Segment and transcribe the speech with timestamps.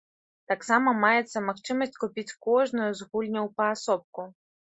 [0.51, 4.21] Таксама маецца магчымасць купіць кожную з гульняў паасобку.